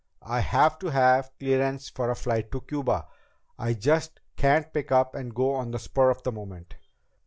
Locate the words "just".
3.75-4.19